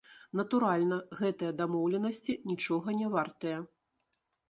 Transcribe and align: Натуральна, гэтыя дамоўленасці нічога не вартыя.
Натуральна, 0.39 0.97
гэтыя 1.19 1.51
дамоўленасці 1.61 2.39
нічога 2.51 2.87
не 3.03 3.15
вартыя. 3.19 3.65